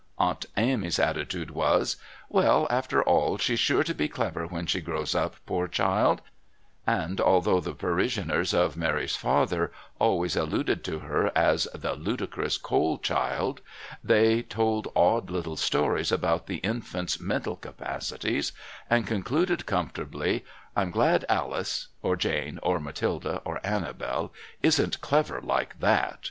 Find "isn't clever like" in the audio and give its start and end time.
24.63-25.79